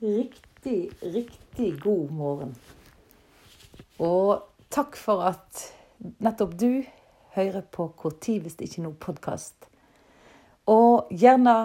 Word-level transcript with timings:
Riktig, 0.00 0.90
riktig 1.00 1.80
god 1.80 2.10
morgen. 2.10 2.56
Og 3.98 4.42
takk 4.68 4.96
for 5.00 5.24
at 5.24 5.62
nettopp 6.20 6.52
du 6.60 6.82
hører 7.32 7.64
på 7.72 8.10
tid 8.20 8.44
hvis 8.44 8.58
ikke 8.60 8.84
noe 8.84 8.98
podkast. 9.00 9.70
Og 10.68 11.08
gjerne 11.08 11.56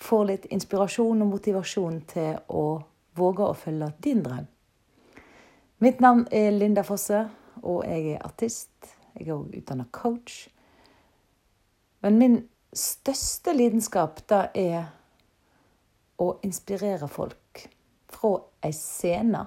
får 0.00 0.24
litt 0.30 0.48
inspirasjon 0.56 1.20
og 1.20 1.32
motivasjon 1.34 2.00
til 2.08 2.40
å 2.48 2.64
våge 3.20 3.44
å 3.44 3.60
følge 3.60 3.92
din 4.00 4.24
drøm. 4.24 4.48
Mitt 5.84 6.00
navn 6.00 6.24
er 6.32 6.56
Linda 6.56 6.80
Fosse, 6.80 7.26
og 7.60 7.84
jeg 7.84 8.14
er 8.16 8.24
artist. 8.24 8.72
Jeg 9.18 9.28
er 9.28 9.36
òg 9.36 9.52
utdanna 9.52 9.84
coach. 9.92 10.46
Men 12.00 12.16
min 12.16 12.42
største 12.72 13.52
lidenskap, 13.52 14.24
det 14.32 14.46
er 14.64 14.94
å 16.22 16.30
inspirere 16.46 17.08
folk 17.08 17.66
fra 18.12 18.32
ei 18.64 18.72
scene. 18.72 19.42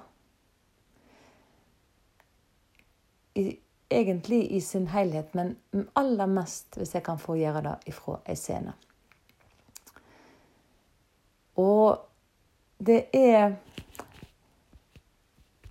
I, 3.34 3.44
egentlig 3.90 4.52
i 4.52 4.60
sin 4.60 4.86
helhet, 4.86 5.34
men 5.34 5.56
aller 5.98 6.30
mest 6.30 6.78
hvis 6.78 6.94
jeg 6.94 7.04
kan 7.06 7.18
få 7.18 7.36
gjøre 7.40 7.64
det 7.66 7.74
ifra 7.90 8.20
ei 8.30 8.38
scene. 8.38 8.74
Og 11.60 11.98
det 12.78 13.02
er 13.12 13.56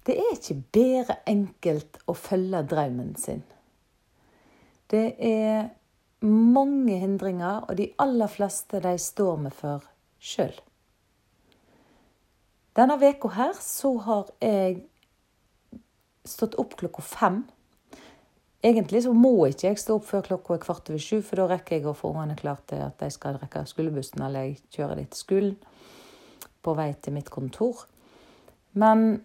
Det 0.06 0.16
er 0.18 0.30
ikke 0.34 0.56
bedre 0.74 1.16
enkelt 1.30 2.00
å 2.10 2.16
følge 2.18 2.64
drømmen 2.66 3.12
sin. 3.20 3.44
Det 4.90 5.14
er 5.22 5.68
mange 6.26 6.96
hindringer, 6.98 7.68
og 7.70 7.78
de 7.78 7.92
aller 8.02 8.32
fleste 8.32 8.80
de 8.82 8.96
står 8.98 9.38
vi 9.44 9.52
for 9.54 9.86
sjøl. 10.18 10.56
Denne 12.78 13.00
veka 13.02 13.32
her 13.34 13.56
så 13.60 13.96
har 14.06 14.30
jeg 14.44 14.84
stått 16.30 16.58
opp 16.62 16.76
klokka 16.80 17.02
fem. 17.02 17.42
Egentlig 18.62 19.06
så 19.06 19.14
må 19.16 19.34
ikke 19.48 19.70
jeg 19.70 19.80
stå 19.80 19.96
opp 19.98 20.08
før 20.10 20.26
klokka 20.26 20.58
er 20.58 20.64
kvart 20.66 20.92
over 20.92 21.02
sju, 21.02 21.22
for 21.24 21.40
da 21.40 21.48
rekker 21.54 21.78
jeg 21.78 21.88
å 21.88 21.96
få 21.96 22.12
ungene 22.12 22.36
klart 22.40 22.66
til 22.72 22.84
at 22.84 23.00
de 23.00 23.08
skal 23.14 23.40
rekke 23.40 23.64
skolebussen, 23.70 24.22
eller 24.26 24.50
jeg 24.50 24.60
kjører 24.76 25.00
de 25.00 25.06
til 25.08 25.22
skolen 25.22 25.56
på 26.60 26.74
vei 26.76 26.92
til 27.00 27.16
mitt 27.16 27.32
kontor. 27.32 27.86
Men 28.80 29.22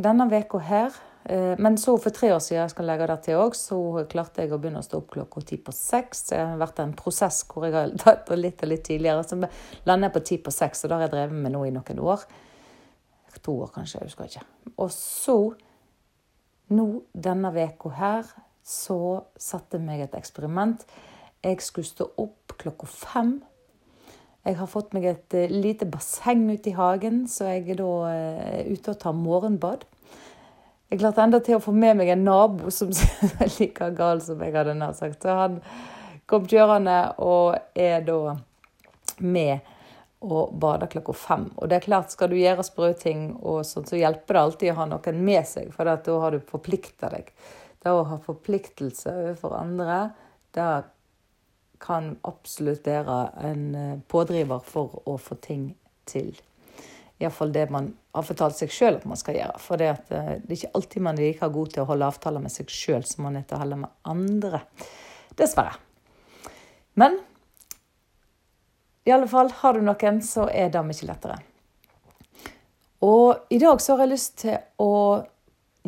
denne 0.00 0.26
veka 0.30 0.60
her 0.64 0.94
eh, 1.24 1.58
Men 1.58 1.76
så 1.78 1.96
for 2.00 2.14
tre 2.14 2.30
år 2.32 2.38
siden, 2.40 2.62
jeg 2.62 2.72
skal 2.72 2.86
legge 2.88 3.08
det 3.10 3.18
til 3.26 3.40
òg, 3.42 3.56
så 3.58 3.80
klarte 4.08 4.44
jeg 4.44 4.54
å 4.54 4.60
begynne 4.62 4.80
å 4.80 4.86
stå 4.86 5.02
opp 5.02 5.10
klokka 5.16 5.42
ti 5.50 5.58
på 5.60 5.74
seks. 5.74 6.22
Det 6.30 6.38
har 6.38 6.62
vært 6.62 6.78
en 6.80 6.94
prosess 6.96 7.42
hvor 7.50 7.66
jeg 7.66 7.74
har 7.74 7.90
tatt 8.04 8.30
det 8.30 8.38
litt 8.38 8.62
og 8.62 8.70
litt 8.70 8.86
tidligere. 8.86 9.26
Så 9.26 9.36
lander 9.90 10.08
jeg 10.08 10.14
på 10.14 10.24
ti 10.30 10.38
på 10.46 10.54
seks, 10.54 10.84
og 10.84 10.92
det 10.92 10.96
har 10.96 11.04
jeg 11.08 11.14
drevet 11.16 11.42
med 11.42 11.56
nå 11.56 11.66
i 11.66 11.74
noen 11.74 12.06
år. 12.06 12.24
To 13.42 13.60
år, 13.62 13.70
kanskje. 13.74 14.00
Jeg 14.00 14.10
husker 14.10 14.24
ikke. 14.28 14.46
Og 14.76 14.90
så, 14.94 15.36
nå 16.74 16.86
denne 17.14 17.52
veka 17.54 17.92
her, 17.96 18.32
så 18.66 18.98
satte 19.40 19.78
jeg 19.78 19.86
meg 19.86 20.02
et 20.04 20.16
eksperiment. 20.18 20.82
Jeg 21.44 21.62
skulle 21.64 21.88
stå 21.88 22.10
opp 22.20 22.56
klokka 22.60 22.88
fem. 22.90 23.38
Jeg 24.44 24.56
har 24.56 24.68
fått 24.72 24.94
meg 24.96 25.06
et 25.08 25.36
uh, 25.36 25.52
lite 25.52 25.88
basseng 25.88 26.46
ute 26.50 26.72
i 26.72 26.76
hagen, 26.76 27.24
så 27.28 27.50
jeg 27.52 27.74
er 27.74 27.80
da 27.80 27.88
uh, 28.08 28.70
ute 28.72 28.94
og 28.94 29.00
tar 29.00 29.16
morgenbad. 29.16 29.84
Jeg 30.90 30.98
klarte 30.98 31.22
enda 31.22 31.38
til 31.44 31.54
å 31.54 31.62
få 31.62 31.72
med 31.76 32.00
meg 32.00 32.08
en 32.10 32.24
nabo 32.26 32.70
som 32.74 32.90
er 32.90 33.50
like 33.60 33.90
gal 33.94 34.22
som 34.24 34.40
jeg 34.42 34.56
hadde 34.56 34.74
nær 34.74 34.96
sagt. 34.98 35.20
Så 35.22 35.36
han 35.38 35.60
kom 36.30 36.48
kjørende 36.50 36.96
og 37.22 37.54
er 37.78 38.02
da 38.06 38.36
med 39.20 39.60
og 40.20 40.52
bader 40.60 40.90
klokka 40.92 41.14
fem. 41.16 41.46
Og 41.56 41.70
det 41.70 41.78
er 41.78 41.86
klart, 41.86 42.12
skal 42.12 42.30
du 42.30 42.36
gjøre 42.36 42.64
sprø 42.66 42.92
ting, 42.98 43.30
og 43.40 43.64
sånt, 43.66 43.88
så 43.88 43.98
hjelper 44.00 44.36
det 44.36 44.42
alltid 44.44 44.72
å 44.72 44.78
ha 44.82 44.86
noen 44.90 45.24
med 45.24 45.48
seg, 45.48 45.72
for 45.74 45.88
da 45.88 45.96
har 46.24 46.36
du 46.36 46.44
forplikta 46.50 47.08
deg. 47.12 47.32
Det 47.80 47.92
å 47.94 48.04
ha 48.04 48.18
forpliktelse 48.20 49.14
overfor 49.22 49.56
andre, 49.56 50.00
det 50.52 50.70
kan 51.80 52.12
absolutt 52.28 52.84
være 52.84 53.18
en 53.48 54.02
pådriver 54.12 54.60
for 54.66 55.00
å 55.08 55.16
få 55.16 55.38
ting 55.40 55.70
til. 56.08 56.34
Iallfall 57.20 57.52
det 57.52 57.66
man 57.72 57.90
har 58.16 58.24
fortalt 58.24 58.56
seg 58.56 58.72
sjøl 58.72 58.98
at 58.98 59.06
man 59.08 59.18
skal 59.20 59.36
gjøre. 59.36 59.60
For 59.60 59.80
det, 59.80 59.88
at, 59.92 60.08
det 60.10 60.50
er 60.50 60.58
ikke 60.58 60.74
alltid 60.76 61.04
man 61.04 61.18
er 61.18 61.30
like 61.30 61.48
god 61.52 61.72
til 61.72 61.84
å 61.84 61.88
holde 61.90 62.08
avtaler 62.12 62.44
med 62.44 62.52
seg 62.52 62.72
sjøl 62.72 63.04
som 63.08 63.26
man 63.28 63.36
er 63.40 63.48
til 63.48 63.58
å 63.58 63.62
holde 63.62 63.80
med 63.82 63.96
andre. 64.08 64.62
Dessverre. 65.38 65.76
Men 67.00 67.20
i 69.04 69.12
alle 69.12 69.28
fall, 69.28 69.50
har 69.62 69.74
du 69.74 69.84
noen, 69.84 70.20
så 70.22 70.46
er 70.52 70.68
det 70.72 70.82
mye 70.84 71.08
lettere. 71.08 71.38
Og 73.06 73.46
i 73.48 73.58
dag 73.60 73.80
så 73.80 73.94
har 73.94 74.04
jeg 74.04 74.12
lyst 74.12 74.34
til 74.42 74.58
å 74.82 74.92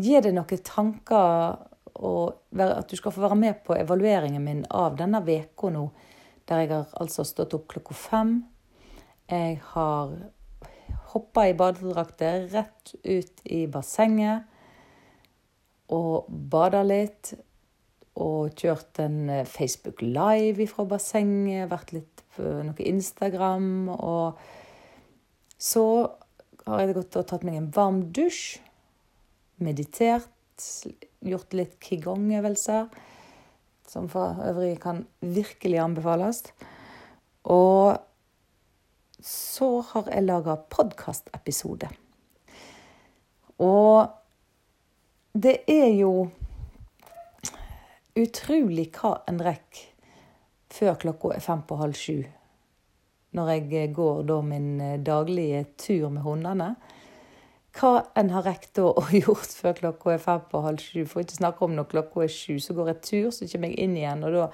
gi 0.00 0.16
deg 0.24 0.32
noen 0.32 0.64
tanker, 0.64 1.58
og 2.02 2.56
at 2.56 2.88
du 2.88 2.96
skal 2.96 3.12
få 3.12 3.26
være 3.26 3.38
med 3.38 3.60
på 3.66 3.76
evalueringen 3.76 4.42
min 4.44 4.62
av 4.72 4.96
denne 4.96 5.20
veka 5.26 5.68
nå, 5.74 5.90
der 6.48 6.64
jeg 6.64 6.72
har 6.72 6.94
altså 7.00 7.24
stått 7.28 7.54
opp 7.54 7.68
klokka 7.70 7.94
fem. 7.94 8.32
Jeg 9.28 9.60
har 9.74 10.16
hoppa 11.12 11.44
i 11.48 11.54
badedrakter 11.56 12.48
rett 12.52 12.94
ut 13.04 13.44
i 13.44 13.66
bassenget 13.70 14.48
og 15.92 16.26
bada 16.28 16.82
litt. 16.86 17.34
Og 18.20 18.52
kjørt 18.56 19.00
en 19.00 19.30
Facebook 19.48 20.02
Live 20.04 20.66
fra 20.68 20.84
bassenget, 20.88 21.70
vært 21.70 21.94
litt 21.96 22.22
noe 22.38 22.87
Instagram. 22.88 23.88
Og 23.94 24.38
så 25.59 25.84
har 26.66 26.84
jeg 26.84 26.97
gått 26.97 27.19
og 27.20 27.26
tatt 27.31 27.47
meg 27.47 27.59
en 27.59 27.72
varm 27.75 28.04
dusj, 28.15 28.60
meditert, 29.62 30.31
gjort 31.22 31.54
litt 31.56 31.78
qigong-øvelser, 31.82 32.88
som 33.88 34.09
for 34.10 34.38
øvrig 34.47 34.76
kan 34.82 35.04
virkelig 35.21 35.81
anbefales. 35.82 36.44
Og 37.44 37.98
så 39.22 39.69
har 39.92 40.10
jeg 40.10 40.26
laga 40.26 40.56
podkastepisode. 40.71 41.91
Og 43.62 44.10
det 45.32 45.62
er 45.71 45.88
jo 45.94 46.28
utrolig 48.19 48.91
hva 48.97 49.15
en 49.31 49.41
rekker 49.42 49.91
før 50.72 50.97
klokka 51.03 51.34
er 51.37 51.44
fem 51.44 51.62
på 51.69 51.78
halv 51.81 51.99
sju. 51.99 52.22
Når 53.33 53.53
jeg 53.55 53.93
går 53.97 54.25
da 54.28 54.41
min 54.44 54.71
daglige 55.05 55.65
tur 55.81 56.10
med 56.12 56.22
hundene. 56.27 56.75
Hva 57.72 58.03
en 58.21 58.28
har 58.34 58.44
rekt 58.44 58.77
å 58.83 58.93
gjort 59.22 59.55
før 59.56 59.77
klokka 59.78 60.15
er 60.15 60.25
fem 60.25 60.43
på 60.50 60.65
halv 60.65 60.83
sju. 60.84 61.05
For 61.09 61.25
ikke 61.25 61.41
snakke 61.41 61.65
om 61.65 61.77
når 61.77 61.88
klokka 61.93 62.27
er 62.27 62.33
sju, 62.33 62.59
så 62.60 62.77
går 62.77 62.93
jeg 62.93 63.05
tur, 63.09 63.31
så 63.33 63.49
kommer 63.49 63.72
jeg 63.72 63.87
inn 63.87 63.97
igjen. 64.00 64.25
og 64.28 64.37
da 64.37 64.49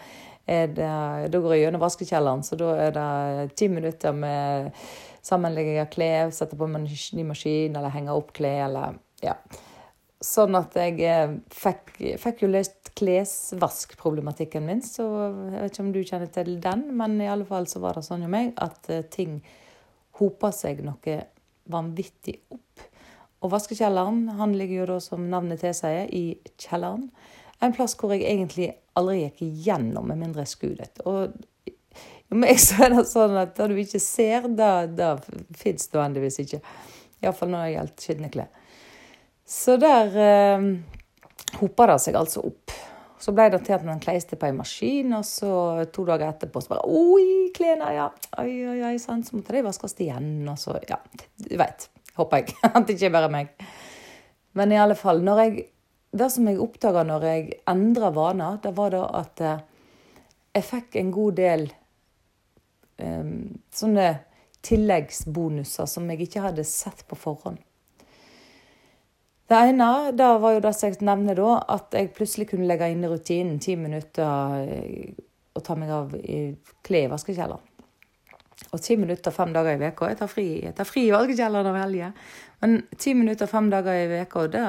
det, 0.48 0.88
da 1.28 1.40
går 1.44 1.54
jeg 1.54 1.66
gjennom 1.66 1.82
vaskekjelleren, 1.82 2.42
så 2.46 2.56
da 2.56 2.70
er 2.86 2.94
det 2.96 3.56
ti 3.60 3.66
minutter 3.68 4.14
med 4.16 4.70
sammenlegging 5.28 5.80
av 5.82 5.90
klær, 5.92 6.30
sette 6.32 6.56
på 6.56 6.68
ny 6.72 7.24
maskin 7.28 7.76
eller 7.76 7.92
henge 7.92 8.14
opp 8.16 8.32
klær 8.36 8.64
eller 8.68 8.96
ja. 9.20 9.34
Sånn 10.24 10.56
at 10.58 10.74
jeg 10.74 10.98
eh, 11.06 11.36
fikk, 11.54 11.92
fikk 12.18 12.42
jo 12.42 12.50
løst 12.50 12.90
klesvaskproblematikken 12.98 14.64
min. 14.66 14.82
Så 14.82 15.06
jeg 15.06 15.54
vet 15.54 15.72
ikke 15.72 15.84
om 15.84 15.92
du 15.94 16.00
kjenner 16.02 16.30
til 16.34 16.56
den, 16.62 16.88
men 16.98 17.18
i 17.22 17.30
alle 17.30 17.46
fall 17.46 17.68
så 17.70 17.82
var 17.84 17.98
det 17.98 18.06
sånn 18.08 18.24
hos 18.26 18.32
meg 18.32 18.50
at 18.58 18.90
eh, 18.90 19.04
ting 19.06 19.38
hopa 20.18 20.50
seg 20.54 20.82
noe 20.86 21.18
vanvittig 21.70 22.40
opp. 22.50 22.86
Og 23.38 23.52
vaskekjelleren 23.52 24.24
han 24.40 24.56
ligger 24.58 24.80
jo 24.80 24.88
da, 24.94 24.98
som 25.04 25.28
navnet 25.30 25.62
tilsier, 25.62 26.10
i 26.10 26.38
kjelleren. 26.58 27.06
En 27.62 27.74
plass 27.74 27.94
hvor 27.98 28.10
jeg 28.14 28.26
egentlig 28.26 28.72
aldri 28.98 29.20
gikk 29.22 29.44
igjennom, 29.46 30.10
med 30.10 30.18
mindre 30.18 30.42
jeg 30.42 30.54
skulle. 30.56 30.88
Og 31.06 31.38
jo 32.28 32.36
meg 32.42 32.58
så 32.60 32.88
er 32.88 32.96
det 32.96 33.06
sånn 33.08 33.38
at 33.40 33.54
det 33.56 33.70
du 33.70 33.78
ikke 33.80 34.02
ser, 34.02 34.50
det, 34.50 34.72
det 34.98 35.12
fins 35.56 35.88
nødvendigvis 35.92 36.42
ikke. 36.44 36.60
Iallfall 37.22 37.54
når 37.54 37.64
det 37.64 37.76
gjelder 37.76 38.04
skitne 38.04 38.32
klær. 38.34 38.50
Så 39.48 39.78
der 39.80 40.12
eh, 40.20 40.66
hopa 41.56 41.86
det 41.88 41.98
seg 42.04 42.18
altså 42.20 42.44
opp. 42.50 42.74
Så 43.18 43.32
ble 43.34 43.48
det 43.50 43.62
til 43.66 43.74
at 43.74 43.86
man 43.86 44.00
kleiste 44.02 44.36
på 44.38 44.46
en 44.46 44.60
maskin, 44.60 45.14
og 45.16 45.24
så 45.26 45.50
to 45.90 46.04
dager 46.06 46.28
etterpå 46.28 46.60
så 46.62 46.74
bare 46.74 46.84
Oi, 46.86 47.48
klærne, 47.56 47.88
ja. 47.96 48.10
Oi, 48.38 48.52
oi, 48.68 48.76
oi, 48.90 48.98
sant. 49.02 49.26
Så 49.26 49.38
måtte 49.38 49.56
de 49.56 49.64
vaskes 49.66 49.96
igjen, 50.04 50.44
og 50.46 50.60
så 50.60 50.76
Ja, 50.90 51.00
du 51.40 51.56
veit. 51.58 51.88
Håper 52.18 52.42
jeg. 52.42 52.54
At 52.74 52.84
det 52.84 52.98
ikke 52.98 53.08
er 53.08 53.16
bare 53.16 53.32
meg. 53.32 53.50
Men 54.58 54.74
i 54.74 54.78
alle 54.80 54.96
fall, 54.98 55.22
når 55.24 55.42
jeg, 55.44 55.66
det 56.18 56.30
som 56.34 56.46
jeg 56.50 56.60
oppdaga 56.62 57.04
når 57.06 57.26
jeg 57.30 57.58
endra 57.70 58.12
vaner, 58.14 58.60
det 58.62 58.74
var 58.76 58.94
da 58.94 59.04
at 59.20 59.42
eh, 59.44 59.60
jeg 60.58 60.66
fikk 60.66 60.98
en 60.98 61.12
god 61.14 61.36
del 61.38 61.68
um, 62.98 63.60
sånne 63.74 64.08
tilleggsbonuser 64.66 65.86
som 65.86 66.08
jeg 66.10 66.26
ikke 66.26 66.42
hadde 66.48 66.64
sett 66.66 67.04
på 67.08 67.18
forhånd. 67.18 67.60
Det 69.48 69.56
ene 69.56 70.10
da 70.12 70.34
var 70.42 70.58
jo 70.58 70.60
det 70.60 70.74
som 70.76 70.90
jeg 70.90 71.04
nevner 71.08 71.38
da, 71.38 71.54
at 71.72 71.94
jeg 71.96 72.12
plutselig 72.16 72.50
kunne 72.50 72.68
legge 72.68 72.90
inn 72.92 73.04
i 73.04 73.08
rutinen 73.08 73.56
ti 73.64 73.78
minutter 73.80 74.28
og 74.28 75.62
eh, 75.62 75.62
ta 75.64 75.76
meg 75.78 75.92
av 75.94 76.12
i 76.18 76.40
klær 76.84 77.06
i 77.06 77.12
vaskekjelleren. 77.14 77.64
Og 78.74 78.82
ti 78.84 78.98
minutter 79.00 79.32
fem 79.32 79.54
dager 79.54 79.78
i 79.78 79.80
veka. 79.80 80.10
Jeg 80.10 80.18
tar 80.18 80.28
fri, 80.28 80.44
jeg 80.66 80.74
tar 80.76 80.88
fri 80.88 81.06
i 81.08 81.14
vaskekjelleren 81.14 81.70
jeg 81.70 81.76
velger. 81.78 82.28
Men 82.60 82.76
ti 83.00 83.14
minutter 83.16 83.48
fem 83.48 83.70
dager 83.72 84.02
i 84.02 84.10
veka, 84.10 84.44
det 84.52 84.66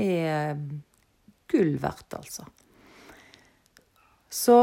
er 0.00 0.56
gull 1.52 1.76
verdt, 1.82 2.16
altså. 2.16 2.46
Så 4.32 4.58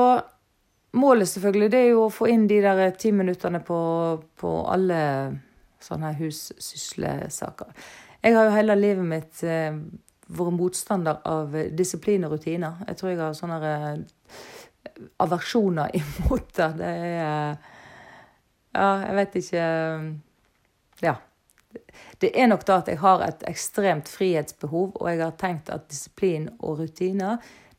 målet 0.97 1.29
selvfølgelig 1.29 1.69
det 1.69 1.83
er 1.83 1.91
jo 1.91 2.07
å 2.07 2.13
få 2.13 2.31
inn 2.33 2.47
de 2.49 2.57
der 2.65 2.81
ti 2.97 3.11
minuttene 3.13 3.61
på, 3.61 3.79
på 4.41 4.53
alle 4.73 5.01
sånne 5.83 6.15
hussyslesaker. 6.17 7.75
Jeg 8.21 8.35
har 8.35 8.47
jo 8.47 8.55
hele 8.55 8.75
livet 8.75 9.07
mitt 9.07 9.43
eh, 9.47 9.75
vært 10.29 10.55
motstander 10.57 11.21
av 11.27 11.55
disiplin 11.77 12.25
og 12.27 12.35
rutiner. 12.35 12.81
Jeg 12.87 12.99
tror 12.99 13.11
jeg 13.11 13.21
har 13.21 13.37
sånne 13.37 13.59
eh, 13.69 14.41
aversjoner 15.23 15.95
imot 16.01 16.51
det. 16.57 16.71
Det 16.81 16.95
er 16.95 17.57
Ja, 18.69 18.89
jeg 19.07 19.15
vet 19.17 19.39
ikke 19.43 19.65
Ja. 21.05 21.15
Det 22.19 22.33
er 22.33 22.47
nok 22.49 22.65
da 22.67 22.79
at 22.81 22.89
jeg 22.89 22.99
har 22.99 23.21
et 23.23 23.43
ekstremt 23.47 24.09
frihetsbehov, 24.09 24.97
og 24.99 25.09
jeg 25.09 25.21
har 25.21 25.35
tenkt 25.37 25.69
at 25.69 25.87
disiplin 25.89 26.49
og 26.59 26.79
rutiner 26.81 27.37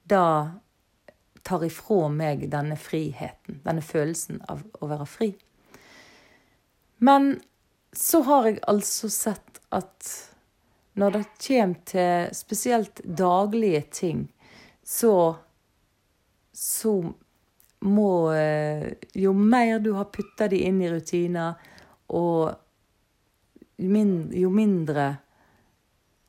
da 0.09 0.61
tar 1.43 1.65
ifra 1.67 2.09
meg 2.13 2.47
denne 2.53 2.77
friheten, 2.79 3.61
denne 3.65 3.83
følelsen 3.83 4.41
av 4.49 4.63
å 4.81 4.89
være 4.91 5.07
fri. 5.11 5.31
Men 6.99 7.41
så 7.97 8.23
har 8.23 8.47
jeg 8.47 8.61
altså 8.71 9.11
sett 9.11 9.61
at 9.75 10.30
når 10.99 11.11
det 11.15 11.25
kommer 11.47 11.85
til 11.87 12.35
spesielt 12.35 13.01
daglige 13.05 13.83
ting, 13.91 14.25
så 14.83 15.37
så 16.53 17.13
må 17.81 18.33
eh, 18.37 18.93
Jo 19.15 19.33
mer 19.33 19.79
du 19.79 19.93
har 19.97 20.11
putta 20.13 20.49
de 20.49 20.59
inn 20.67 20.83
i 20.83 20.91
rutiner, 20.91 21.55
og 22.13 22.53
jo 23.81 24.51
mindre 24.53 25.07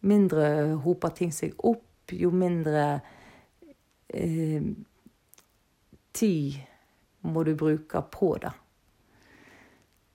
mindre 0.02 0.46
hoper 0.82 1.14
ting 1.18 1.34
seg 1.36 1.58
opp, 1.68 2.14
jo 2.16 2.32
mindre 2.34 2.86
eh, 4.08 4.64
tid 6.16 6.58
må 7.22 7.44
du 7.46 7.54
bruke 7.56 8.02
på 8.12 8.34
det. 8.42 8.52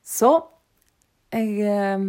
Så 0.02 0.32
jeg 1.34 1.60
eh, 1.66 2.08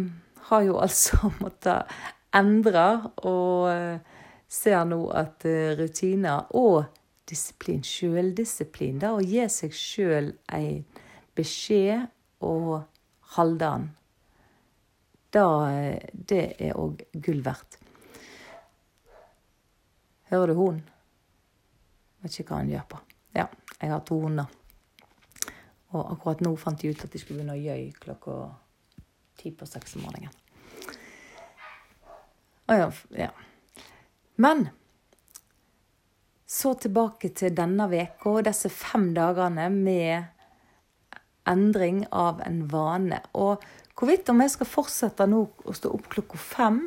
har 0.50 0.66
jo 0.66 0.78
altså 0.82 1.30
måttet 1.42 1.94
endre, 2.36 2.86
og 3.24 3.68
eh, 3.72 4.16
ser 4.48 4.84
nå 4.88 5.00
at 5.16 5.44
eh, 5.48 5.74
rutiner 5.78 6.48
og 6.56 6.84
disiplin, 7.28 7.82
sjøldisiplin, 7.84 9.00
da 9.02 9.14
å 9.16 9.24
gi 9.24 9.44
seg 9.52 9.74
sjøl 9.76 10.32
en 10.56 10.84
beskjed 11.36 12.08
og 12.44 12.80
holde 13.36 13.58
den, 13.64 13.88
da 15.34 15.48
eh, 15.72 16.08
det 16.12 16.44
er 16.58 16.78
òg 16.80 17.04
gull 17.12 17.42
verdt. 17.44 17.78
Hører 20.28 20.52
du 20.52 20.58
hunden? 20.58 20.84
Vet 22.20 22.40
ikke 22.40 22.52
hva 22.52 22.62
han 22.62 22.72
gjør 22.72 22.88
på. 22.90 22.98
Ja, 23.38 23.46
jeg 23.78 23.92
har 23.92 24.02
to 24.04 24.18
hunder. 24.24 24.48
Og 25.96 26.02
akkurat 26.12 26.42
nå 26.44 26.52
fant 26.60 26.82
de 26.82 26.90
ut 26.92 27.04
at 27.04 27.14
de 27.14 27.20
skulle 27.20 27.40
begynne 27.40 27.56
å 27.56 27.62
gjøy 27.62 27.94
klokka 28.02 28.34
ti 29.40 29.54
på 29.56 29.68
seks 29.68 29.96
om 29.96 30.04
morgenen. 30.04 30.34
Ja, 32.68 32.90
ja. 33.16 33.30
Men 34.36 34.68
så 36.46 36.74
tilbake 36.74 37.30
til 37.36 37.54
denne 37.56 37.88
veka 37.90 38.30
og 38.30 38.44
disse 38.46 38.70
fem 38.72 39.10
dagene 39.16 39.68
med 39.72 40.28
endring 41.48 42.02
av 42.12 42.42
en 42.44 42.62
vane. 42.68 43.20
Og 43.36 43.64
hvorvidt 43.96 44.28
om 44.32 44.40
jeg 44.44 44.52
skal 44.54 44.70
fortsette 44.70 45.26
nå 45.28 45.42
å 45.48 45.76
stå 45.76 45.92
opp 45.96 46.10
klokka 46.12 46.40
fem, 46.40 46.82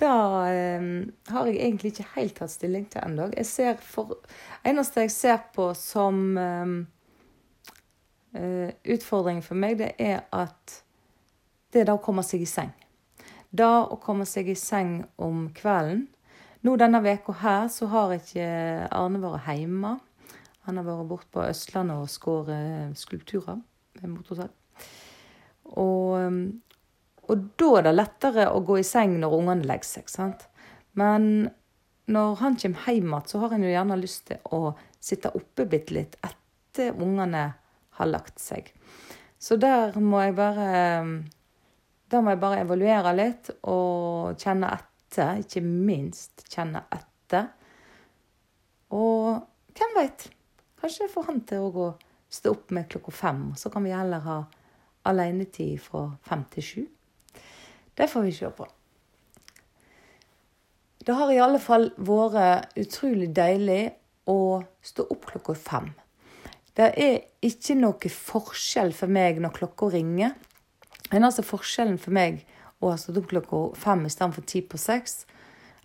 da 0.00 0.12
eh, 0.50 0.86
har 1.30 1.48
jeg 1.48 1.58
egentlig 1.58 1.92
ikke 1.94 2.08
helt 2.16 2.38
tatt 2.40 2.54
stilling 2.54 2.86
til 2.90 3.02
ennå. 3.04 3.30
Eneste 3.34 5.06
jeg 5.06 5.14
ser 5.14 5.42
på 5.54 5.70
som 5.78 6.22
eh, 6.40 6.76
eh, 8.34 8.70
utfordring 8.94 9.42
for 9.46 9.58
meg, 9.58 9.78
det 9.82 9.94
er 9.98 10.24
at 10.34 10.80
det 11.70 11.84
er 11.84 11.90
da 11.90 11.98
å 11.98 12.02
komme 12.02 12.26
seg 12.26 12.42
i 12.42 12.50
seng. 12.50 12.72
Da 13.50 13.84
å 13.90 13.98
komme 14.02 14.26
seg 14.28 14.50
i 14.50 14.58
seng 14.58 15.00
om 15.18 15.48
kvelden. 15.54 16.06
Nå 16.62 16.76
denne 16.78 17.00
veka 17.02 17.34
her 17.40 17.68
så 17.72 17.88
har 17.90 18.14
ikke 18.14 18.46
Arne 18.92 19.20
vært 19.22 19.48
hjemme. 19.48 19.96
Han 20.68 20.78
har 20.78 20.86
vært 20.86 21.08
borte 21.08 21.30
på 21.34 21.44
Østlandet 21.48 22.02
og 22.02 22.10
skåret 22.12 22.98
skulpturer 23.00 23.58
med 24.00 24.12
motorsag. 24.12 24.52
Og, 25.70 26.36
og, 27.26 27.46
da 27.58 27.70
er 27.78 27.86
det 27.86 27.94
lettere 27.96 28.46
å 28.52 28.60
gå 28.66 28.80
i 28.80 28.86
seng 28.86 29.16
når 29.22 29.36
ungene 29.38 29.68
legger 29.70 29.88
seg. 29.88 30.12
sant? 30.12 30.46
Men 30.98 31.48
når 32.10 32.38
han 32.42 32.58
kommer 32.60 32.86
hjem 32.86 33.08
igjen, 33.08 33.26
så 33.26 33.40
har 33.42 33.54
han 33.54 33.64
jo 33.64 33.72
gjerne 33.72 33.98
lyst 34.00 34.26
til 34.30 34.40
å 34.52 34.74
sitte 35.00 35.32
oppe 35.38 35.66
bitte 35.70 35.96
litt 35.96 36.18
etter 36.26 36.92
ungene 36.98 37.44
har 37.98 38.10
lagt 38.10 38.38
seg. 38.42 38.68
Så 39.40 39.56
der 39.56 39.96
må 40.02 40.20
jeg 40.20 40.36
bare 40.36 40.70
da 42.10 42.20
må 42.20 42.32
jeg 42.32 42.42
bare 42.42 42.62
evaluere 42.64 43.12
litt 43.14 43.52
og 43.70 44.38
kjenne 44.40 44.72
etter. 44.74 45.40
Ikke 45.42 45.62
minst 45.62 46.44
kjenne 46.50 46.82
etter. 46.94 47.50
Og 48.94 49.38
hvem 49.78 49.94
veit? 49.98 50.26
Kanskje 50.80 51.04
jeg 51.04 51.12
får 51.12 51.28
han 51.28 51.40
til 51.46 51.66
å 51.66 51.74
gå, 51.74 51.86
stå 52.32 52.54
opp 52.54 52.74
med 52.74 52.88
klokka 52.90 53.14
fem. 53.14 53.44
Så 53.54 53.70
kan 53.70 53.86
vi 53.86 53.94
heller 53.94 54.24
ha 54.26 54.40
alenetid 55.10 55.78
fra 55.84 56.08
fem 56.26 56.44
til 56.52 56.66
sju. 56.66 56.82
Det 57.94 58.08
får 58.10 58.26
vi 58.26 58.34
se 58.34 58.50
på. 58.56 58.66
Det 61.00 61.16
har 61.16 61.32
i 61.32 61.40
alle 61.40 61.60
fall 61.62 61.90
vært 61.96 62.76
utrolig 62.80 63.30
deilig 63.36 63.82
å 64.28 64.60
stå 64.84 65.06
opp 65.14 65.30
klokka 65.30 65.56
fem. 65.56 65.88
Det 66.76 66.90
er 67.02 67.16
ikke 67.44 67.76
noe 67.78 68.12
forskjell 68.14 68.92
for 68.96 69.12
meg 69.12 69.40
når 69.42 69.56
klokka 69.56 69.90
ringer. 69.94 70.34
Eneste 71.10 71.44
forskjellen 71.46 71.98
for 71.98 72.14
meg 72.14 72.44
å 72.80 72.92
ha 72.92 72.98
stått 73.00 73.18
opp 73.20 73.30
klokka 73.32 73.62
fem 73.78 74.06
istedenfor 74.08 74.46
ti 74.46 74.62
på 74.62 74.78
seks, 74.80 75.24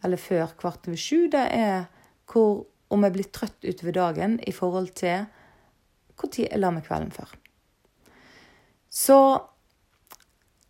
eller 0.05 0.21
før 0.21 0.53
kvart 0.59 0.87
over 0.87 0.99
sju, 0.99 1.25
det 1.33 1.47
er 1.55 1.87
hvor, 2.29 2.65
om 2.93 3.03
jeg 3.03 3.15
blir 3.15 3.31
trøtt 3.33 3.65
utover 3.65 3.95
dagen 3.95 4.37
i 4.45 4.53
forhold 4.55 4.93
til 4.97 5.25
når 6.15 6.37
jeg 6.39 6.59
la 6.61 6.69
meg 6.71 6.85
kvelden 6.85 7.11
før. 7.11 7.31
Så 8.87 9.17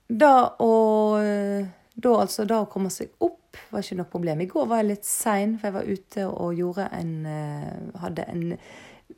da 0.09 0.31
å 0.59 0.71
da, 1.95 2.11
altså, 2.19 2.43
da 2.49 2.63
å 2.63 2.69
komme 2.71 2.91
seg 2.91 3.13
opp 3.23 3.59
var 3.71 3.83
ikke 3.83 3.97
noe 3.99 4.11
problem. 4.11 4.41
I 4.43 4.49
går 4.51 4.67
var 4.67 4.81
jeg 4.81 4.89
litt 4.89 5.07
sein, 5.07 5.55
for 5.59 5.69
jeg 5.69 5.75
var 5.77 5.87
ute 5.87 6.25
og 6.27 6.81
en 6.85 7.13
eh, 7.29 8.01
Hadde 8.01 8.25
en 8.27 8.43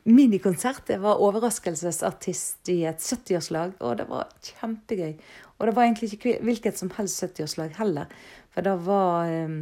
minikonsert. 0.07 0.89
Jeg 0.89 1.01
var 1.03 1.21
overraskelsesartist 1.23 2.71
i 2.71 2.81
et 2.89 3.03
70-årslag, 3.03 3.75
og 3.79 3.99
det 3.99 4.07
var 4.09 4.31
kjempegøy. 4.43 5.13
Og 5.57 5.67
det 5.67 5.75
var 5.75 5.87
egentlig 5.87 6.11
ikke 6.13 6.37
hvilket 6.45 6.79
som 6.79 6.91
helst 6.97 7.23
70-årslag 7.23 7.77
heller, 7.79 8.11
for 8.53 8.67
det 8.67 8.75
var 8.87 9.31
eh, 9.31 9.55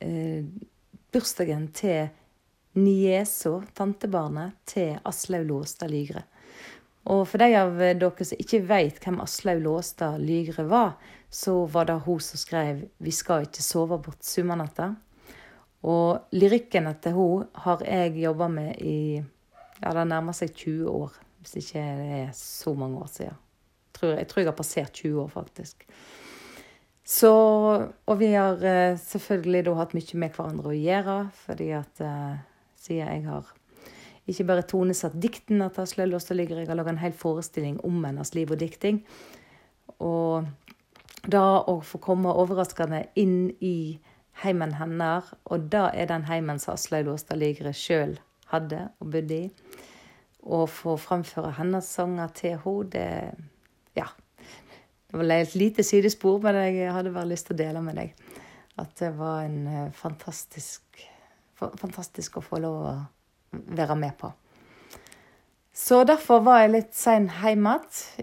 eh, 0.00 0.44
bursdagen 1.12 1.68
til 1.76 2.10
niesa, 2.78 3.58
tantebarnet, 3.76 4.56
til 4.68 4.96
Aslaug 5.04 5.48
Låstad 5.48 5.92
Lygre. 5.92 6.24
Og 7.10 7.24
for 7.26 7.42
de 7.42 7.50
av 7.58 7.80
dere 7.80 8.24
som 8.24 8.38
ikke 8.40 8.62
vet 8.68 9.00
hvem 9.02 9.18
Aslaug 9.24 9.62
Låstad 9.64 10.22
Lygre 10.22 10.64
var, 10.70 10.94
så 11.32 11.64
var 11.66 11.88
det 11.88 12.02
hun 12.06 12.20
som 12.20 12.38
skrev 12.38 12.88
'Vi 12.98 13.10
skal 13.10 13.42
ikke 13.42 13.62
sove 13.62 13.98
bort 13.98 14.22
summernetta'. 14.22 14.94
Og 15.82 16.34
lyrikken 16.38 16.86
etter 16.90 17.14
hun 17.16 17.48
har 17.64 17.82
jeg 17.86 18.14
jobba 18.22 18.48
med 18.52 18.82
i 18.82 18.98
ja, 19.18 19.92
det 19.96 20.04
nærmer 20.06 20.36
seg 20.36 20.52
20 20.54 20.90
år. 20.90 21.16
Hvis 21.42 21.56
ikke 21.58 21.82
det 21.98 22.18
er 22.20 22.28
så 22.38 22.74
mange 22.78 23.00
år 23.02 23.08
siden. 23.10 23.38
Jeg 23.38 23.98
tror 23.98 24.12
jeg, 24.14 24.28
tror 24.28 24.40
jeg 24.40 24.48
har 24.48 24.58
passert 24.58 24.92
20 24.92 25.22
år, 25.22 25.32
faktisk. 25.32 25.86
Så, 27.04 27.32
og 28.06 28.18
vi 28.20 28.30
har 28.30 28.62
uh, 28.62 28.98
selvfølgelig 28.98 29.64
da 29.66 29.74
hatt 29.80 29.94
mye 29.98 30.20
med 30.22 30.36
hverandre 30.36 30.70
å 30.70 30.76
gjøre, 30.76 31.16
fordi 31.34 31.72
at 31.74 32.02
uh, 32.06 32.38
siden 32.78 33.02
jeg 33.02 33.26
har 33.26 33.50
ikke 34.30 34.46
bare 34.46 34.66
tonesatt 34.70 35.16
dikten 35.18 35.64
at 35.66 35.80
Aslaug 35.82 36.12
Låstad 36.12 36.38
ligger, 36.38 36.60
jeg 36.62 36.70
har 36.70 36.78
laga 36.78 36.94
en 36.94 37.02
hel 37.02 37.14
forestilling 37.16 37.80
om 37.82 38.04
hennes 38.06 38.30
liv 38.36 38.54
og 38.54 38.60
dikting. 38.62 39.02
Og 39.98 40.46
da 41.26 41.42
å 41.66 41.80
få 41.86 41.98
komme 42.02 42.30
overraskende 42.38 43.04
inn 43.18 43.50
i 43.58 43.98
heimen 44.42 44.74
hennes, 44.78 45.28
og 45.44 45.68
da 45.72 45.88
er 45.94 46.08
den 46.10 46.24
heimen 46.28 46.58
som 46.58 46.74
Aslaug 46.74 47.06
Låstad 47.10 47.38
Ligre 47.40 47.72
sjøl 47.76 48.16
hadde 48.52 48.88
og 49.00 49.10
bodde 49.12 49.38
i. 49.46 49.50
Å 50.42 50.64
få 50.66 50.96
framføre 50.98 51.52
hennes 51.60 51.86
sanger 51.86 52.32
til 52.34 52.58
henne, 52.64 52.90
det 52.92 53.98
Ja. 53.98 54.08
Det 55.12 55.18
var 55.20 55.30
et 55.34 55.54
lite 55.54 55.84
sidespor, 55.84 56.40
men 56.40 56.56
jeg 56.56 56.92
hadde 56.92 57.12
bare 57.12 57.28
lyst 57.28 57.46
til 57.46 57.54
å 57.54 57.60
dele 57.60 57.82
med 57.84 57.98
deg 58.00 58.14
at 58.80 58.94
det 58.98 59.10
var 59.18 59.42
en 59.44 59.66
eh, 59.66 59.90
fantastisk 59.92 61.08
Fantastisk 61.62 62.40
å 62.40 62.42
få 62.42 62.58
lov 62.58 62.76
å 62.82 62.92
være 63.76 63.94
med 63.94 64.16
på. 64.18 64.32
Så 65.74 66.02
derfor 66.04 66.42
var 66.44 66.58
jeg 66.60 66.70
litt 66.74 66.90
sein 66.92 67.30
hjem 67.40 67.64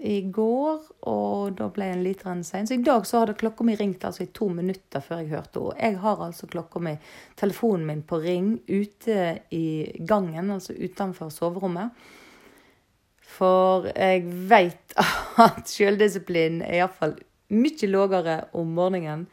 i 0.06 0.20
går, 0.29 0.84
og 1.10 1.56
da 1.58 1.65
ble 1.74 1.88
jeg 1.88 1.96
en 1.98 2.03
liten 2.06 2.44
sein. 2.46 2.68
Så 2.70 2.75
i 2.77 2.84
dag 2.86 3.08
så 3.10 3.24
hadde 3.24 3.34
klokka 3.39 3.65
mi 3.65 3.74
ringt 3.75 4.03
altså 4.06 4.27
i 4.27 4.29
to 4.38 4.51
minutter 4.53 5.01
før 5.01 5.24
jeg 5.24 5.32
hørte 5.32 5.63
henne. 5.63 5.79
Jeg 5.82 5.96
har 6.03 6.20
altså 6.27 6.46
klokka 6.51 6.82
mi, 6.86 6.94
telefonen 7.41 7.88
min 7.88 8.03
på 8.06 8.20
ring 8.22 8.51
ute 8.70 9.24
i 9.50 9.65
gangen, 10.06 10.51
altså 10.53 10.75
utenfor 10.77 11.32
soverommet. 11.34 11.89
For 13.29 13.88
jeg 13.96 14.27
veit 14.51 14.94
at 15.48 15.72
sjøldisiplinen 15.74 16.62
er 16.68 16.84
iallfall 16.84 17.15
mye 17.50 17.89
lavere 17.89 18.44
om 18.62 18.75
morgenen. 18.77 19.25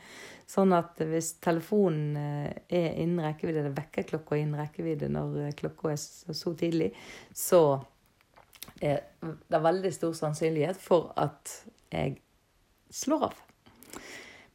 Sånn 0.48 0.72
at 0.72 1.02
hvis 1.04 1.34
telefonen 1.42 2.16
eh, 2.16 2.48
er 2.78 2.96
innen 3.02 3.20
rekkevidde, 3.26 3.64
eller 3.64 3.76
vekkerklokka 3.76 4.36
er 4.38 4.44
innen 4.44 4.60
rekkevidde 4.62 5.10
når 5.12 5.52
klokka 5.58 5.90
er 5.92 6.00
så 6.00 6.54
tidlig, 6.56 6.92
så 7.34 7.82
er 8.80 9.02
det 9.22 9.62
veldig 9.64 9.92
stor 9.94 10.14
sannsynlighet 10.16 10.78
for 10.80 11.10
at 11.20 11.52
jeg 11.92 12.18
slår 12.92 13.28
av. 13.30 13.42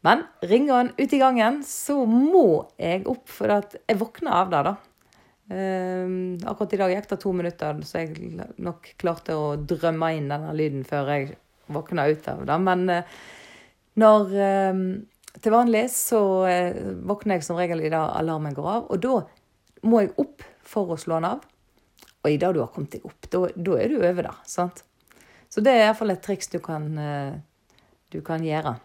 Men 0.02 0.24
ringer 0.42 0.74
han 0.74 0.94
ut 0.98 1.14
i 1.14 1.20
gangen, 1.22 1.60
så 1.66 2.00
må 2.10 2.66
jeg 2.82 3.04
opp, 3.10 3.28
for 3.30 3.54
at 3.54 3.76
jeg 3.86 4.00
våkner 4.02 4.34
av 4.34 4.54
det, 4.54 4.64
da. 4.70 4.78
Um, 5.52 6.40
akkurat 6.48 6.74
i 6.74 6.80
dag 6.80 6.94
gikk 6.94 7.10
det 7.12 7.20
to 7.22 7.34
minutter, 7.36 7.82
så 7.86 8.02
jeg 8.06 8.48
nok 8.64 8.94
klarte 9.02 9.36
å 9.36 9.54
drømme 9.58 10.14
inn 10.16 10.30
denne 10.32 10.54
lyden 10.56 10.86
før 10.88 11.12
jeg 11.12 11.34
våkna 11.72 12.08
ut 12.08 12.30
av 12.32 12.46
det. 12.48 12.58
Men 12.66 12.86
uh, 12.90 13.16
når 14.02 14.36
um, 14.72 14.84
Til 15.32 15.54
vanlig 15.54 15.86
så 15.94 16.22
uh, 16.44 16.80
våkner 17.08 17.38
jeg 17.38 17.46
som 17.48 17.56
regel 17.60 17.86
i 17.86 17.92
det 17.92 18.00
alarmen 18.00 18.56
går 18.56 18.66
av, 18.68 18.90
og 18.92 19.04
da 19.04 19.20
må 19.88 20.02
jeg 20.02 20.16
opp 20.20 20.44
for 20.68 20.92
å 20.92 20.98
slå 21.00 21.22
den 21.22 21.30
av. 21.30 21.46
Og 22.22 22.30
i 22.30 22.38
idet 22.38 22.54
du 22.54 22.62
har 22.62 22.70
kommet 22.74 22.94
deg 22.94 23.06
opp, 23.08 23.28
da, 23.34 23.48
da 23.56 23.78
er 23.82 23.92
du 23.92 24.00
over 24.02 24.28
det. 24.28 24.36
sant? 24.50 24.84
Så 25.52 25.64
det 25.66 25.74
er 25.74 25.88
iallfall 25.88 26.14
et 26.14 26.24
triks 26.24 26.52
du 26.54 26.60
kan, 26.64 26.88
eh, 26.98 27.34
du 28.14 28.22
kan 28.26 28.44
gjøre. 28.46 28.78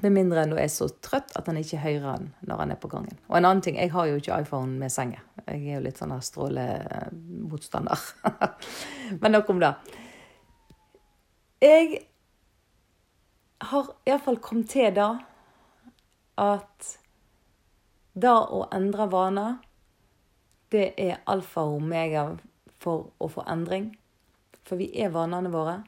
Med 0.00 0.12
mindre 0.12 0.42
en 0.42 0.54
er 0.56 0.70
så 0.72 0.88
trøtt 1.04 1.34
at 1.36 1.48
en 1.48 1.58
ikke 1.60 1.80
hører 1.82 2.16
den 2.16 2.30
når 2.48 2.62
en 2.64 2.72
er 2.74 2.80
på 2.80 2.88
gangen. 2.92 3.18
Og 3.28 3.36
en 3.36 3.44
annen 3.44 3.62
ting, 3.64 3.76
jeg 3.76 3.92
har 3.92 4.08
jo 4.08 4.16
ikke 4.20 4.40
iPhone 4.40 4.78
med 4.80 4.92
senga. 4.92 5.20
Jeg 5.46 5.60
er 5.66 5.76
jo 5.76 5.84
litt 5.84 6.00
sånn 6.00 6.14
strålemotstander. 6.16 8.06
Men 9.20 9.36
nok 9.36 9.52
om 9.52 9.60
det. 9.62 9.74
Jeg 11.62 12.00
har 13.62 13.92
iallfall 14.08 14.40
kommet 14.42 14.72
til 14.72 14.90
da 14.96 15.10
at 16.40 16.96
det 18.12 18.32
å 18.32 18.64
endre 18.74 19.06
vaner 19.12 19.60
det 20.72 20.92
er 21.00 21.20
alfa 21.30 21.64
og 21.68 21.82
omega 21.82 22.26
for 22.82 23.10
å 23.22 23.28
få 23.30 23.44
endring. 23.50 23.90
For 24.66 24.80
vi 24.80 24.88
er 24.98 25.12
vanene 25.14 25.52
våre. 25.52 25.80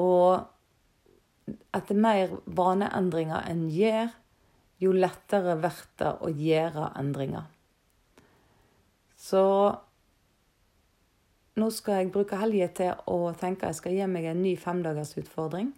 Og 0.00 1.54
etter 1.76 1.98
mer 1.98 2.34
vaneendringer 2.46 3.46
en 3.50 3.66
gjør, 3.72 4.10
jo 4.80 4.92
lettere 4.96 5.56
blir 5.60 5.80
det 6.00 6.12
å 6.24 6.30
gjøre 6.32 6.92
endringer. 6.98 7.48
Så 9.20 9.42
nå 11.60 11.68
skal 11.74 12.00
jeg 12.00 12.12
bruke 12.14 12.38
helga 12.40 12.70
til 12.78 13.02
å 13.10 13.34
tenke 13.36 13.68
jeg 13.68 13.76
skal 13.76 13.96
gi 13.98 14.06
meg 14.08 14.30
en 14.30 14.40
ny 14.40 14.54
femdagersutfordring. 14.56 15.74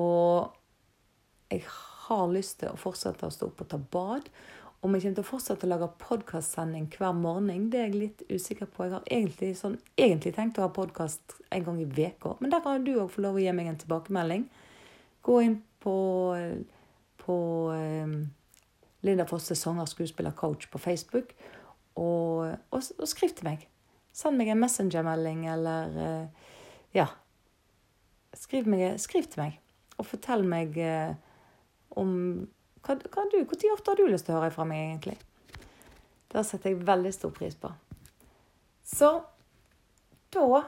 Og 0.00 0.52
jeg 1.54 1.64
har 2.04 2.26
lyst 2.32 2.58
til 2.60 2.72
å 2.74 2.80
fortsette 2.80 3.24
å 3.24 3.32
stå 3.32 3.48
opp 3.48 3.64
og 3.64 3.70
ta 3.70 3.78
bad. 3.78 4.28
Om 4.84 4.92
jeg 4.92 5.00
kommer 5.00 5.16
til 5.16 5.24
å 5.24 5.28
fortsette 5.30 5.64
å 5.64 5.68
lage 5.70 5.86
podkastsending 5.96 6.90
hver 6.92 7.14
morgen, 7.16 7.70
det 7.72 7.78
er 7.80 7.86
jeg 7.86 7.94
litt 7.96 8.22
usikker 8.28 8.68
på. 8.68 8.84
Jeg 8.84 8.92
har 8.92 9.06
egentlig, 9.08 9.54
sånn, 9.56 9.78
egentlig 9.96 10.34
tenkt 10.36 10.58
å 10.60 10.66
ha 10.66 10.72
podkast 10.76 11.38
en 11.56 11.64
gang 11.64 11.78
i 11.80 11.86
uka, 11.88 12.34
men 12.42 12.52
der 12.52 12.60
kan 12.60 12.84
du 12.84 12.90
òg 12.98 13.08
få 13.14 13.22
lov 13.24 13.38
å 13.38 13.40
gi 13.40 13.54
meg 13.56 13.70
en 13.70 13.78
tilbakemelding. 13.80 14.44
Gå 15.24 15.38
inn 15.40 15.54
på, 15.80 15.94
på 17.24 17.36
um, 17.72 18.12
Linda 19.08 19.24
Fosse 19.30 19.56
sanger, 19.56 19.88
skuespiller, 19.88 20.36
coach 20.36 20.68
på 20.68 20.82
Facebook, 20.82 21.32
og, 21.96 22.52
og, 22.68 22.82
og, 22.98 23.08
skriv 23.08 23.32
til 23.38 23.48
meg. 23.48 23.64
Send 24.12 24.36
meg 24.36 24.52
en 24.52 24.60
messengermelding 24.66 25.46
eller 25.54 25.96
uh, 25.96 26.50
Ja. 26.92 27.08
Skriv, 28.36 28.68
meg, 28.68 28.98
skriv, 29.00 29.30
til 29.32 29.46
meg, 29.46 29.56
og 29.96 30.10
fortell 30.10 30.44
meg 30.44 30.76
uh, 30.76 31.14
om 31.96 32.44
hva, 32.84 32.96
hva 32.96 33.24
du, 33.32 33.38
Når 33.40 33.72
ofte 33.72 33.90
har 33.90 33.96
du 33.96 34.06
lyst 34.08 34.28
til 34.28 34.36
å 34.36 34.40
høre 34.42 34.52
fra 34.54 34.66
meg, 34.68 34.90
egentlig? 34.90 35.16
Det 36.34 36.42
setter 36.44 36.72
jeg 36.72 36.86
veldig 36.86 37.12
stor 37.14 37.32
pris 37.34 37.56
på. 37.56 37.70
Så 38.84 39.10
da 40.34 40.64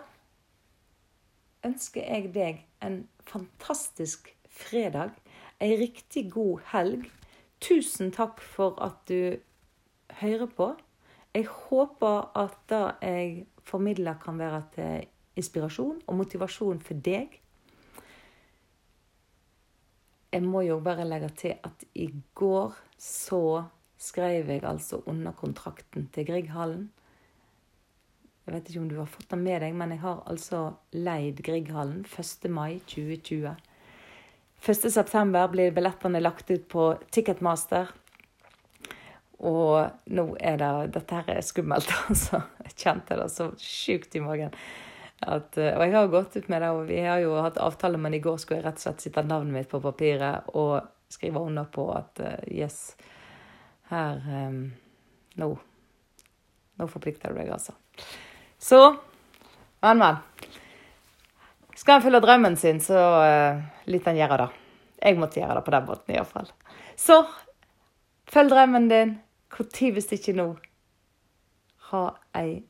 ønsker 1.66 2.06
jeg 2.06 2.30
deg 2.35 2.62
en 2.87 3.02
fantastisk 3.26 4.30
fredag. 4.49 5.12
Ei 5.61 5.75
riktig 5.80 6.30
god 6.32 6.62
helg. 6.73 7.08
Tusen 7.61 8.12
takk 8.14 8.40
for 8.40 8.78
at 8.85 9.02
du 9.11 9.37
hører 10.20 10.49
på. 10.56 10.70
Jeg 11.35 11.49
håper 11.50 12.30
at 12.38 12.56
det 12.70 12.85
jeg 13.02 13.46
formidler, 13.66 14.14
kan 14.23 14.38
være 14.38 14.62
til 14.76 15.08
inspirasjon 15.37 15.99
og 16.06 16.16
motivasjon 16.16 16.80
for 16.80 17.02
deg. 17.04 17.35
Jeg 20.37 20.45
må 20.45 20.61
jo 20.66 20.75
bare 20.85 21.07
legge 21.09 21.31
til 21.40 21.55
at 21.64 21.85
i 21.97 22.11
går 22.37 22.75
så 23.00 23.64
skrev 23.97 24.50
jeg 24.52 24.61
altså 24.69 24.99
under 25.09 25.33
kontrakten 25.33 26.11
til 26.12 26.26
Grieghallen. 26.28 26.90
Jeg 28.45 28.55
vet 28.55 28.69
ikke 28.69 28.83
om 28.83 28.90
du 28.90 28.99
har 28.99 29.09
fått 29.09 29.31
det 29.31 29.38
med 29.40 29.64
deg, 29.64 29.73
men 29.73 29.95
jeg 29.95 30.02
har 30.02 30.21
altså 30.28 30.61
leid 30.93 31.40
Grieghallen 31.47 32.05
1. 32.05 32.50
mai 32.52 32.83
2020. 32.85 33.55
1.9 34.61 35.47
blir 35.55 35.73
billettene 35.73 36.21
lagt 36.21 36.52
ut 36.52 36.69
på 36.69 36.85
Ticketmaster. 37.16 37.88
Og 39.40 40.12
nå 40.12 40.26
er 40.37 40.61
det 40.61 40.71
Dette 40.99 41.16
her 41.16 41.33
er 41.38 41.49
skummelt, 41.49 41.88
altså. 42.11 42.45
Jeg 42.66 42.76
kjente 42.85 43.16
det 43.23 43.31
så 43.33 43.49
sjukt 43.57 44.21
i 44.21 44.25
magen. 44.28 44.52
At, 45.20 45.56
eh, 45.56 45.73
og 45.73 45.85
jeg 45.87 45.94
har 45.94 46.11
gått 46.12 46.37
ut 46.37 46.49
med 46.52 46.61
det, 46.62 46.70
og 46.70 46.82
vi 46.90 46.99
har 47.00 47.23
jo 47.23 47.38
hatt 47.40 47.56
avtale, 47.62 47.99
men 48.00 48.14
i 48.14 48.20
går 48.20 48.37
skulle 48.40 48.61
jeg 48.61 48.66
rett 48.66 48.80
og 48.80 48.85
slett 48.85 49.06
sitte 49.06 49.25
navnet 49.25 49.54
mitt 49.54 49.70
på 49.70 49.80
papiret 49.80 50.50
og 50.52 50.75
skrive 51.08 51.40
under 51.40 51.64
på 51.73 51.87
at 51.94 52.20
uh, 52.20 52.35
yes, 52.50 52.96
her 53.92 54.20
um, 54.26 54.61
Nå. 55.37 55.49
Nå 56.76 56.87
forplikter 56.88 57.32
du 57.32 57.38
deg, 57.38 57.50
altså. 57.52 57.76
Så 58.58 58.80
Men, 59.85 60.00
men. 60.00 60.16
Skal 61.76 61.99
en 61.99 62.04
følge 62.04 62.20
drømmen 62.25 62.56
sin, 62.56 62.80
så 62.80 63.00
uh, 63.23 63.61
litt 63.87 64.08
en 64.08 64.18
gjøre 64.18 64.40
det. 64.40 64.49
Jeg 65.04 65.20
måtte 65.20 65.40
gjøre 65.40 65.58
det 65.58 65.64
på 65.66 65.75
den 65.76 65.87
måten, 65.87 66.14
iallfall. 66.16 66.49
Så 66.96 67.20
følg 68.32 68.52
drømmen 68.52 68.88
din. 68.92 69.16
Når 69.56 69.92
hvis 69.94 70.12
ikke 70.12 70.35
nå? 70.37 70.46
Ha 71.92 72.04
ei 72.37 72.64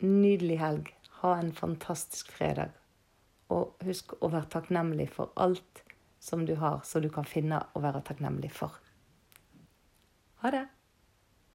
nydelig 0.00 0.58
helg. 0.60 0.92
Ha 1.22 1.36
en 1.38 1.52
fantastisk 1.54 2.32
fredag. 2.34 2.74
Og 3.54 3.76
husk 3.86 4.16
å 4.18 4.30
være 4.32 4.50
takknemlig 4.50 5.08
for 5.14 5.30
alt 5.40 5.84
som 6.22 6.46
du 6.46 6.56
har, 6.58 6.80
så 6.84 7.02
du 7.02 7.10
kan 7.10 7.26
finne 7.26 7.60
å 7.74 7.82
være 7.82 8.02
takknemlig 8.06 8.52
for. 8.54 8.78
Ha 10.42 10.50
det. 10.54 10.66